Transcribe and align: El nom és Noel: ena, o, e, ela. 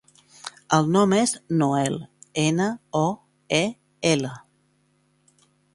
El 0.77 0.87
nom 0.95 1.13
és 1.17 1.33
Noel: 1.61 1.99
ena, 2.47 2.67
o, 3.05 3.07
e, 3.61 3.65
ela. 4.17 4.35